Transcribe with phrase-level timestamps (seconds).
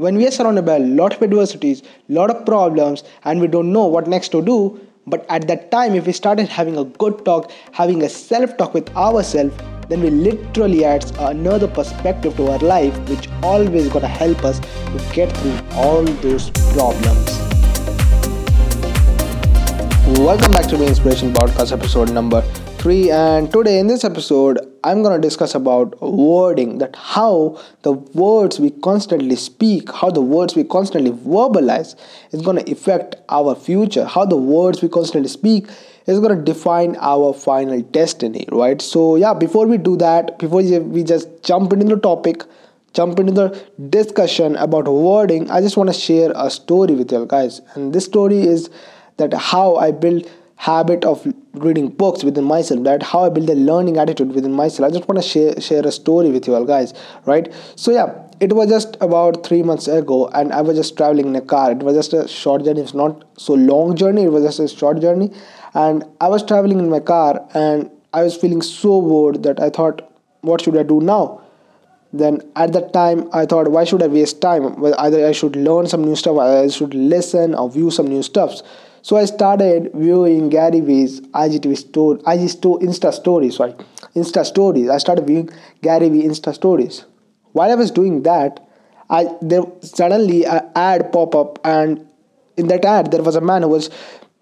[0.00, 3.70] when we are surrounded by a lot of adversities, lot of problems, and we don't
[3.70, 7.22] know what next to do, but at that time, if we started having a good
[7.26, 9.54] talk, having a self talk with ourselves,
[9.90, 15.10] then we literally adds another perspective to our life, which always gonna help us to
[15.12, 17.38] get through all those problems.
[20.18, 22.42] Welcome back to the Inspiration Podcast episode number
[22.80, 27.92] 3 and today in this episode I'm going to discuss about wording that how the
[27.92, 31.94] words we constantly speak how the words we constantly verbalize
[32.32, 34.06] is going to affect our future.
[34.06, 35.66] How the words we constantly speak
[36.06, 38.80] is going to define our final destiny right?
[38.80, 42.44] So yeah before we do that before we just jump into the topic
[42.94, 47.26] jump into the discussion about wording I just want to share a story with you
[47.26, 47.60] guys.
[47.74, 48.70] And this story is
[49.18, 50.26] that how I built
[50.64, 51.26] habit of
[51.64, 54.86] reading books within myself that how i build a learning attitude within myself.
[54.86, 56.92] I just want to share share a story with you all guys
[57.24, 57.52] right?
[57.76, 58.10] So yeah
[58.40, 61.70] it was just about three months ago and i was just traveling in a car.
[61.72, 62.82] It was just a short journey.
[62.82, 64.24] It's not so long journey.
[64.24, 65.30] It was just a short journey.
[65.72, 69.70] And i was traveling in my car and i was feeling so bored that i
[69.70, 70.04] thought
[70.42, 71.40] what should i do now?
[72.12, 74.78] Then at that time i thought why should i waste time?
[74.84, 78.22] Well either i should learn some new stuff i should listen or view some new
[78.30, 78.62] stuffs
[79.02, 83.74] so I started viewing Gary Vee's IGTV story, IG sto- Insta stories, sorry,
[84.14, 84.88] Insta stories.
[84.88, 85.50] I started viewing
[85.82, 87.04] Gary Vee Insta stories.
[87.52, 88.60] While I was doing that,
[89.08, 92.06] I there suddenly an ad pop up, and
[92.56, 93.90] in that ad there was a man who was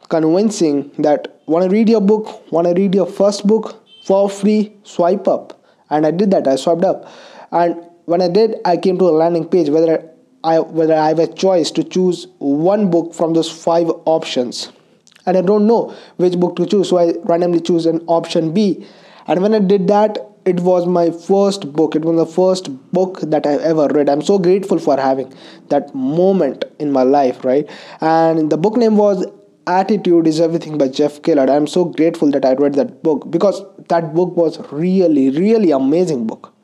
[0.09, 4.72] convincing that want to read your book, want to read your first book for free,
[4.83, 6.47] swipe up, and I did that.
[6.47, 7.09] I swiped up,
[7.53, 10.11] and when I did, I came to a landing page whether
[10.48, 14.72] I whether I have a choice to choose one book from those five options.
[15.27, 18.86] And I don't know which book to choose so I randomly choose an option B.
[19.26, 21.94] And when I did that it was my first book.
[21.94, 24.08] It was the first book that I ever read.
[24.08, 25.32] I'm so grateful for having
[25.69, 27.69] that moment in my life right?
[28.00, 29.26] And the book name was
[29.66, 33.62] Attitude is Everything by Jeff Keller I'm so grateful that I read that book because
[33.88, 36.54] that book was really really amazing book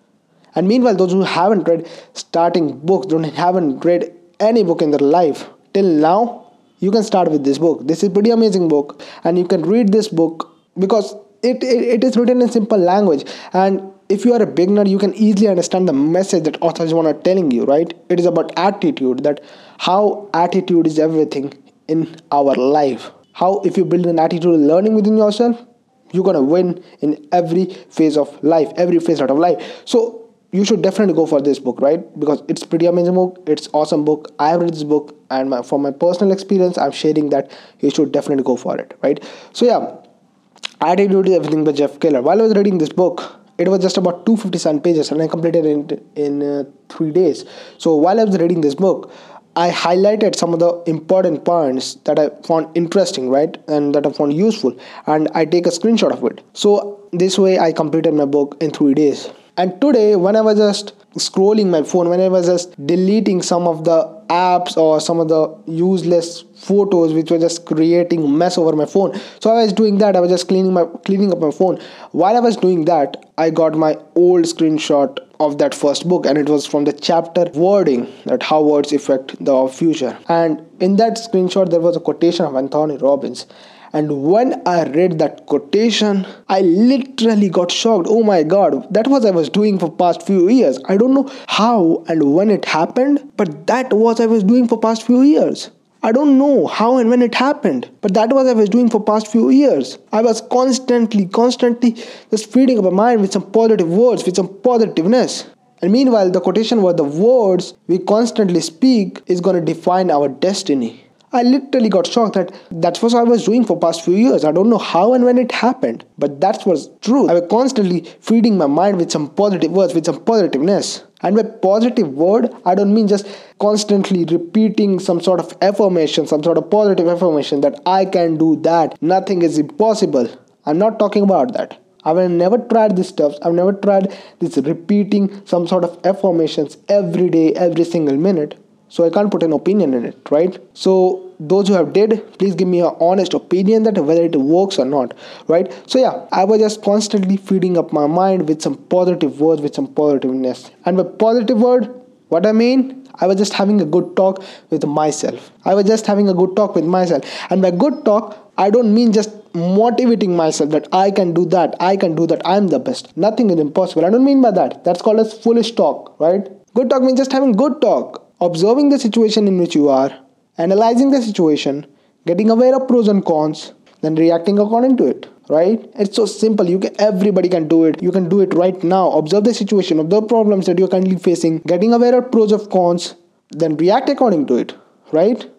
[0.54, 5.00] and meanwhile, those who haven't read starting books, don't haven't read any book in their
[5.00, 7.86] life till now, you can start with this book.
[7.86, 12.04] This is pretty amazing book, and you can read this book because it, it, it
[12.04, 13.24] is written in simple language.
[13.52, 17.08] And if you are a beginner you can easily understand the message that authors want
[17.08, 17.92] to telling you right?
[18.08, 19.42] It is about attitude that
[19.78, 21.54] how attitude is everything
[21.88, 23.10] in our life.
[23.32, 25.64] How if you build an attitude of learning within yourself
[26.12, 29.82] you're gonna win in every phase of life every phase out of life.
[29.84, 30.23] So
[30.56, 34.04] you should definitely go for this book right because it's pretty amazing book it's awesome
[34.08, 37.50] book i have read this book and my, from my personal experience i'm sharing that
[37.80, 42.40] you should definitely go for it right so yeah attitude everything by jeff keller while
[42.40, 43.24] i was reading this book
[43.58, 47.44] it was just about 257 pages and i completed it in, in uh, three days
[47.78, 49.12] so while i was reading this book
[49.56, 54.10] I highlighted some of the important points that I found interesting, right, and that I
[54.10, 54.76] found useful,
[55.06, 56.42] and I take a screenshot of it.
[56.54, 59.30] So this way, I completed my book in three days.
[59.56, 63.68] And today, when I was just scrolling my phone, when I was just deleting some
[63.68, 68.74] of the apps or some of the useless photos which were just creating mess over
[68.74, 69.18] my phone.
[69.40, 70.16] So i was doing that.
[70.16, 71.78] I was just cleaning my cleaning up my phone.
[72.12, 76.38] While i was doing that i got my old screenshot of that first book and
[76.38, 80.18] it was from the chapter wording that how words affect the future.
[80.28, 83.46] And in that screenshot there was a quotation of anthony robbins
[83.94, 88.08] and when I read that quotation, I literally got shocked.
[88.10, 90.80] Oh my god, that was I was doing for past few years.
[90.88, 94.80] I don't know how and when it happened, but that was I was doing for
[94.80, 95.70] past few years.
[96.02, 99.00] I don't know how and when it happened, but that was I was doing for
[99.00, 99.96] past few years.
[100.12, 101.92] I was constantly, constantly
[102.32, 105.48] just feeding up my mind with some positive words, with some positiveness.
[105.80, 110.28] And meanwhile, the quotation was the words we constantly speak is going to define our
[110.28, 111.03] destiny.
[111.34, 114.44] I literally got shocked that that's what I was doing for past few years.
[114.44, 117.28] I don't know how and when it happened, but that was true.
[117.28, 121.02] I was constantly feeding my mind with some positive words, with some positiveness.
[121.22, 123.26] And by positive word, I don't mean just
[123.58, 128.54] constantly repeating some sort of affirmation, some sort of positive affirmation that I can do
[128.62, 129.02] that.
[129.02, 130.28] Nothing is impossible.
[130.66, 131.80] I'm not talking about that.
[132.04, 133.34] I've never tried this stuff.
[133.42, 138.56] I've never tried this repeating some sort of affirmations every day, every single minute
[138.88, 140.58] so i can't put an opinion in it right?
[140.74, 144.78] So those who have did please give me an honest opinion that whether it works
[144.78, 145.14] or not
[145.48, 145.72] right?
[145.90, 149.74] So yeah i was just constantly feeding up my mind with some positive words with
[149.74, 150.70] some positiveness.
[150.84, 151.88] And by positive word
[152.28, 155.50] what i mean i was just having a good talk with myself.
[155.64, 157.24] I was just having a good talk with myself.
[157.50, 161.76] And by good talk i don't mean just motivating myself that i can do that
[161.80, 163.16] i can do that i'm the best.
[163.16, 164.04] Nothing is impossible.
[164.04, 164.84] I don't mean by that.
[164.84, 166.48] That's called as foolish talk right?
[166.74, 170.16] Good talk means just having good talk observing the situation in which you are,
[170.58, 171.86] analyzing the situation,
[172.26, 173.72] getting aware of pros and cons,
[174.02, 175.90] then reacting according to it right?
[175.94, 176.68] It's so simple.
[176.68, 178.02] You can everybody can do it.
[178.02, 179.10] You can do it right now.
[179.12, 183.14] Observe the situation observe problems that you're currently facing getting aware of pros of cons
[183.50, 184.74] then react according to it
[185.12, 185.50] right?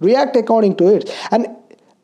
[0.00, 1.10] React according to it.
[1.30, 1.46] And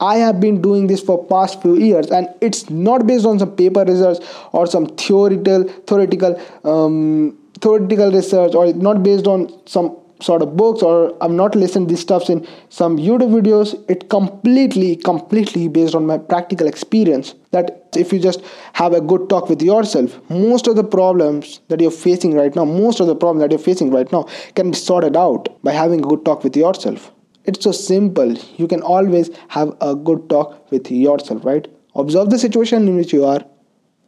[0.00, 3.50] i have been doing this for past few years and it's not based on some
[3.56, 4.20] paper results
[4.52, 10.82] or some theoretical theoretical um, theoretical research or not based on some sort of books
[10.82, 16.06] or i'm not listening these stuffs in some youtube videos it completely completely based on
[16.06, 17.34] my practical experience.
[17.50, 18.42] That if you just
[18.74, 22.64] have a good talk with yourself most of the problems that you're facing right now
[22.64, 26.00] most of the problems that you're facing right now can be sorted out by having
[26.00, 27.10] a good talk with yourself.
[27.44, 28.36] It's so simple.
[28.56, 31.66] You can always have a good talk with yourself right?
[31.94, 33.42] Observe the situation in which you are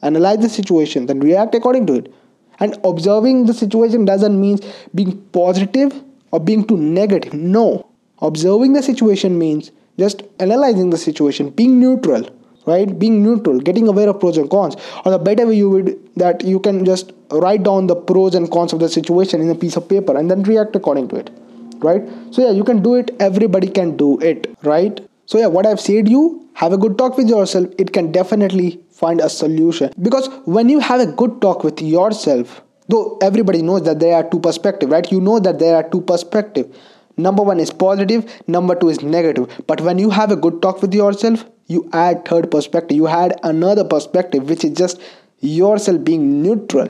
[0.03, 2.13] analyze the situation then react according to it
[2.61, 4.59] and observing the situation doesn't mean
[4.95, 5.93] being positive
[6.31, 7.35] or being too negative.
[7.35, 7.87] No.
[8.23, 12.29] Observing the situation means just analyzing the situation being neutral
[12.67, 12.99] right?
[12.99, 14.77] Being neutral getting aware of pros and cons.
[15.05, 18.51] Or the better way you would that you can just write down the pros and
[18.51, 21.31] cons of the situation in a piece of paper and then react according to it
[21.79, 22.03] right?
[22.31, 23.15] So yeah you can do it.
[23.21, 26.23] Everybody can do it right so yeah what i've said you
[26.61, 27.69] have a good talk with yourself.
[27.79, 29.93] It can definitely find a solution.
[30.03, 34.29] Because when you have a good talk with yourself though everybody knows that there are
[34.29, 35.11] two perspectives right?
[35.11, 36.77] You know that there are two perspectives.
[37.17, 39.49] Number one is positive number two is negative.
[39.67, 42.97] But when you have a good talk with yourself you add third perspective.
[42.97, 45.01] You add another perspective which is just
[45.39, 46.89] yourself being neutral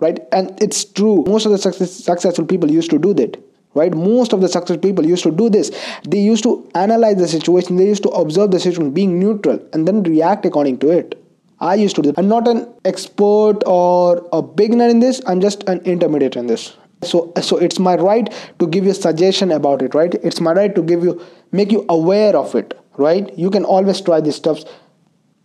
[0.00, 0.18] right?
[0.32, 1.22] And it's true.
[1.28, 3.40] Most of the success, successful people used to do that
[3.74, 5.70] right most of the successful people used to do this
[6.08, 9.88] they used to analyze the situation they used to observe the situation being neutral and
[9.88, 11.18] then react according to it
[11.62, 12.12] I used to do.
[12.16, 15.20] I'm not an expert or a beginner in this.
[15.26, 16.76] I'm just an intermediate in this.
[17.02, 20.12] So so it's my right to give you a suggestion about it, right?
[20.30, 23.32] It's my right to give you make you aware of it, right?
[23.38, 24.64] You can always try this stuff.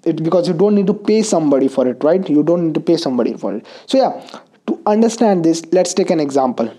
[0.06, 2.27] It because you don't need to pay somebody for it, right?
[2.27, 3.65] You don't need to pay somebody for it.
[3.85, 6.73] So yeah, to understand this, let's take an example.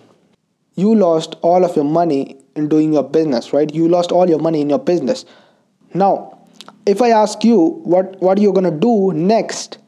[0.78, 3.72] You lost all of your money in doing your business, right?
[3.74, 5.24] You lost all your money in your business.
[5.92, 6.38] Now,
[6.86, 7.58] if i ask you
[7.94, 9.78] what what you're going to do next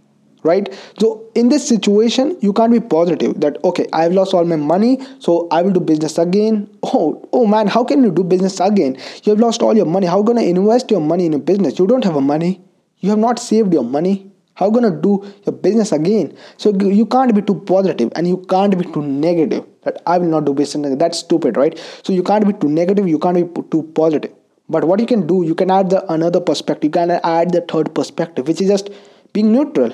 [0.42, 0.68] right?
[0.98, 4.98] So in this situation you can't be positive that okay i've lost all my money
[5.18, 6.68] so i will do business again.
[6.82, 8.96] Oh oh man how can you do business again?
[9.24, 10.06] You have lost all your money.
[10.06, 11.78] How going to invest your money in a business?
[11.78, 12.60] You don't have a money.
[12.98, 14.29] You have not saved your money
[14.60, 15.12] how you to do
[15.46, 16.36] your business again?
[16.58, 16.70] So
[17.00, 20.44] you can't be too positive and you can't be too negative that i will not
[20.44, 20.96] do business.
[20.98, 21.78] That's stupid right?
[22.02, 24.32] So you can't be too negative you can't be too positive.
[24.68, 26.88] But what you can do you can add the another perspective.
[26.88, 28.90] You can add the third perspective which is just
[29.32, 29.92] being neutral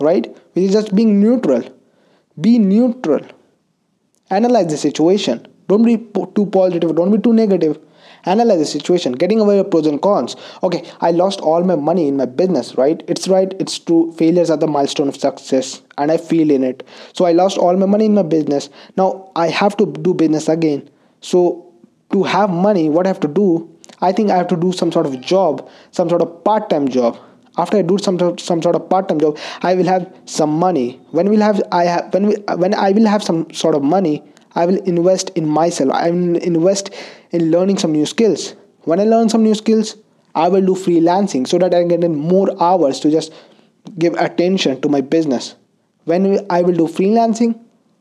[0.00, 0.26] right?
[0.52, 1.62] Which is just being neutral.
[2.40, 3.20] Be neutral.
[4.30, 5.46] Analyze the situation.
[5.68, 5.96] Don't be
[6.34, 6.96] too positive.
[6.96, 7.78] Don't be too negative
[8.34, 10.36] analyze the situation getting aware of pros and cons.
[10.62, 13.02] Okay i lost all my money in my business right?
[13.08, 14.12] It's right it's true.
[14.12, 16.86] Failures are the milestone of success and i feel in it.
[17.12, 18.70] So i lost all my money in my business.
[18.96, 20.88] Now i have to do business again.
[21.20, 21.42] So
[22.12, 23.50] to have money what i have to do?
[24.00, 27.18] I think I have to do some sort of job, some sort of part-time job.
[27.56, 31.00] After I do some some sort of part-time job, I will have some money.
[31.10, 34.22] When we'll have I have when we when I will have some sort of money,
[34.58, 35.92] I will invest in myself.
[35.92, 36.90] I will invest
[37.30, 38.54] in learning some new skills.
[38.82, 39.96] When I learn some new skills,
[40.34, 43.32] I will do freelancing so that I can get more hours to just
[43.98, 45.54] give attention to my business.
[46.04, 47.58] When I will do freelancing,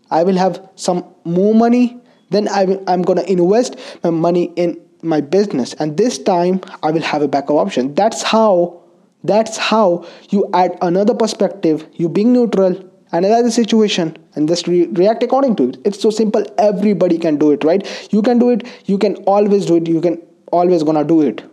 [0.09, 2.01] I will have some more money.
[2.31, 6.89] Then I will, I'm gonna invest my money in my business and this time i
[6.89, 8.81] will have a backup option that's how
[9.23, 12.73] that's how you add another perspective you being neutral
[13.11, 15.77] analyze the situation and just re- react according to it.
[15.85, 16.43] It's so simple.
[16.57, 17.85] Everybody can do it right?
[18.11, 18.67] You can do it.
[18.85, 19.87] You can always do it.
[19.87, 20.21] You can
[20.51, 21.43] always gonna do it.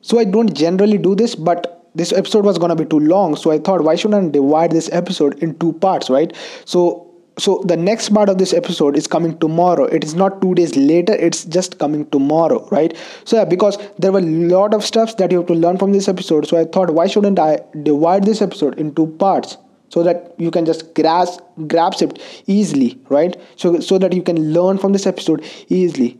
[0.00, 3.36] So i don't generally do this but this episode was gonna be too long.
[3.36, 6.36] So i thought why shouldn't i divide this episode in two parts right?
[6.64, 9.84] So so the next part of this episode is coming tomorrow.
[9.84, 11.14] It is not two days later.
[11.14, 12.96] It's just coming tomorrow right?
[13.24, 14.22] So yeah because there were a
[14.56, 16.46] lot of stuff that you have to learn from this episode.
[16.46, 19.56] So i thought why shouldn't i divide this episode in two parts
[19.94, 21.40] so that you can just grasp
[21.74, 22.18] grasp it
[22.56, 26.10] easily right so so that you can learn from this episode easily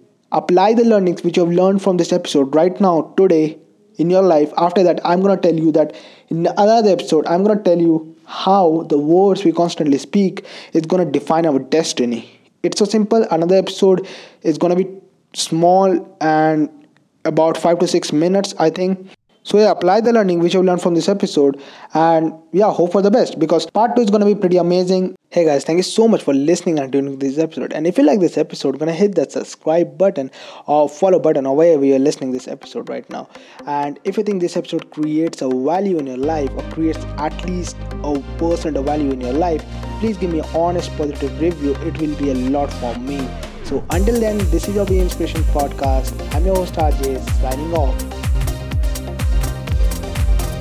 [0.40, 3.58] apply the learnings which you have learned from this episode right now today
[3.96, 5.94] in your life after that i'm going to tell you that
[6.28, 7.96] in another episode i'm going to tell you
[8.32, 12.40] how the words we constantly speak is going to define our destiny.
[12.62, 13.26] It's so simple.
[13.30, 14.08] Another episode
[14.42, 14.90] is going to be
[15.34, 16.70] small and
[17.24, 19.06] about 5 to 6 minutes, I think.
[19.44, 21.60] So yeah, apply the learning which you learned from this episode,
[21.94, 25.16] and yeah, hope for the best because part two is gonna be pretty amazing.
[25.30, 27.72] Hey guys, thank you so much for listening and tuning this episode.
[27.72, 30.30] And if you like this episode, gonna hit that subscribe button
[30.66, 33.28] or follow button or wherever you're listening this episode right now.
[33.66, 37.44] And if you think this episode creates a value in your life or creates at
[37.44, 39.64] least a percent of value in your life,
[39.98, 41.74] please give me an honest positive review.
[41.76, 43.26] It will be a lot for me.
[43.64, 46.32] So until then, this is your Be Inspiration podcast.
[46.32, 48.21] I'm your host RJ signing off.